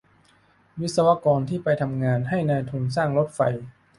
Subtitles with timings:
[0.81, 3.39] วิศวกรที่ไปทำงานให้นายทุนสร้างรถไฟ